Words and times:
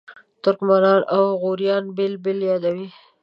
ترکمنان 0.43 1.01
او 1.15 1.23
غوریان 1.41 1.83
بېل 1.95 2.13
بېل 2.23 2.39
یادوي. 2.49 2.87